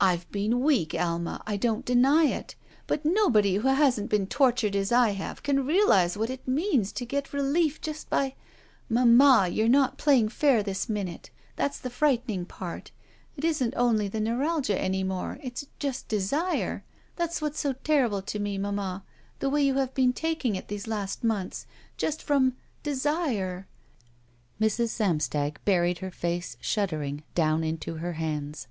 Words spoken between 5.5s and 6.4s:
realize what